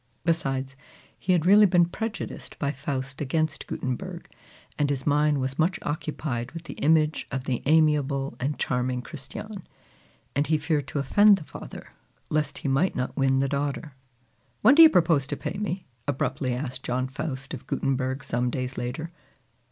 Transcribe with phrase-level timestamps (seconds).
[0.25, 0.75] Besides,
[1.15, 4.27] he had really been prejudiced by Faust against Gutenberg,
[4.79, 9.61] and his mind was much occupied with the image of the amiable and charming Christiane;
[10.35, 11.89] and he feared to offend the father
[12.31, 13.93] lest he might not win the daughter.
[14.63, 18.79] "When do you propose to pay me?" abruptly asked John Faust of Gutenberg some days
[18.79, 19.11] later.